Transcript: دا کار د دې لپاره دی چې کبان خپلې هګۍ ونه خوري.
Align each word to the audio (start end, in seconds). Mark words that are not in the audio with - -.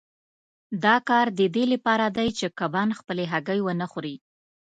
دا 0.83 0.95
کار 1.09 1.25
د 1.39 1.41
دې 1.55 1.65
لپاره 1.73 2.05
دی 2.17 2.29
چې 2.37 2.45
کبان 2.59 2.89
خپلې 2.99 3.23
هګۍ 3.31 3.59
ونه 3.63 3.85
خوري. 3.91 4.15